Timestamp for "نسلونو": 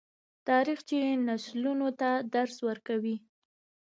1.27-1.89